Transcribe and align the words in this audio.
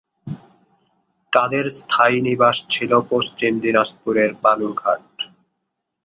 তাদের 1.33 1.65
স্থায়ী 1.71 2.17
নিবাস 2.21 2.57
ছিল 2.69 2.91
পশ্চিম 3.11 3.51
দিনাজপুরের 3.59 4.29
বালুর 4.43 4.73
ঘাট। 4.75 5.05